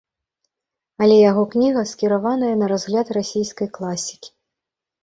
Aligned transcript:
Але 1.01 1.17
яго 1.31 1.43
кніга 1.53 1.83
скіраваная 1.91 2.53
на 2.63 2.73
разгляд 2.73 3.07
расійскай 3.21 3.67
класікі. 3.79 4.29